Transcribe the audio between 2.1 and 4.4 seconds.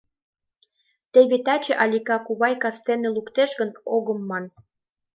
кувай кастене луктеш гын, огым